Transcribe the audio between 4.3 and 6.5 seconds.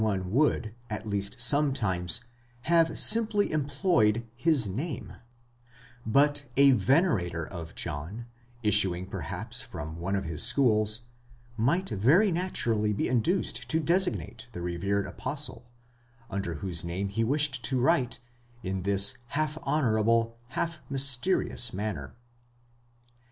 his name: but